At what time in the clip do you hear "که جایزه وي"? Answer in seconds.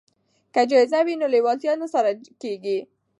0.53-1.15